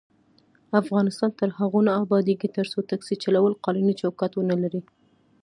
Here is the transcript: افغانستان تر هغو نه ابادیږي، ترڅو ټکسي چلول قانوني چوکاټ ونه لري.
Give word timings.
افغانستان 0.81 1.31
تر 1.39 1.49
هغو 1.59 1.79
نه 1.87 1.91
ابادیږي، 2.03 2.47
ترڅو 2.57 2.77
ټکسي 2.89 3.15
چلول 3.23 3.53
قانوني 3.63 3.93
چوکاټ 4.01 4.31
ونه 4.35 4.55
لري. 4.63 4.81